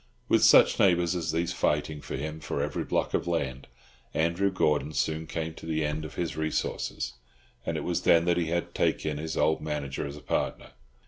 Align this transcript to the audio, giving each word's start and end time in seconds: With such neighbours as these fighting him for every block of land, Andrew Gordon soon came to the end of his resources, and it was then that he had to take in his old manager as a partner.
With 0.27 0.43
such 0.43 0.79
neighbours 0.79 1.13
as 1.15 1.31
these 1.31 1.53
fighting 1.53 2.01
him 2.01 2.39
for 2.39 2.59
every 2.59 2.83
block 2.83 3.13
of 3.13 3.27
land, 3.27 3.67
Andrew 4.15 4.49
Gordon 4.49 4.93
soon 4.93 5.27
came 5.27 5.53
to 5.53 5.67
the 5.67 5.85
end 5.85 6.05
of 6.05 6.15
his 6.15 6.35
resources, 6.35 7.13
and 7.67 7.77
it 7.77 7.83
was 7.83 8.01
then 8.01 8.25
that 8.25 8.37
he 8.37 8.47
had 8.47 8.73
to 8.73 8.73
take 8.73 9.05
in 9.05 9.19
his 9.19 9.37
old 9.37 9.61
manager 9.61 10.07
as 10.07 10.17
a 10.17 10.21
partner. 10.21 10.71